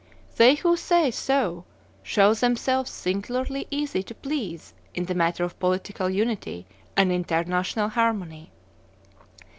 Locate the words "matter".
5.13-5.43